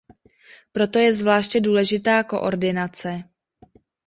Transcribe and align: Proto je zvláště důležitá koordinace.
Proto 0.71 0.99
je 0.99 1.13
zvláště 1.13 1.59
důležitá 1.61 2.23
koordinace. 2.23 3.23